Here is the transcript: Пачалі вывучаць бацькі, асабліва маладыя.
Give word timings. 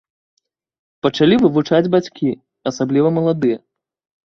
Пачалі 1.07 1.35
вывучаць 1.43 1.91
бацькі, 1.97 2.29
асабліва 2.73 3.15
маладыя. 3.21 3.57